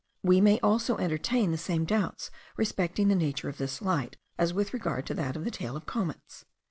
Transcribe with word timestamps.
We 0.23 0.41
may 0.41 0.59
also 0.61 0.97
entertain 0.97 1.51
the 1.51 1.59
same 1.59 1.85
doubts 1.85 2.31
respecting 2.57 3.07
the 3.07 3.13
nature 3.13 3.49
of 3.49 3.59
this 3.59 3.83
light, 3.83 4.17
as 4.35 4.51
with 4.51 4.73
regard 4.73 5.05
to 5.05 5.13
that 5.13 5.35
of 5.35 5.45
the 5.45 5.51
tails 5.51 5.75
of 5.75 5.85
comets. 5.85 6.43